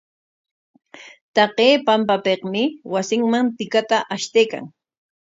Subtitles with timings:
[1.35, 2.63] Taqay pampapikmi
[2.93, 4.65] wasinman tikata ashtaykan.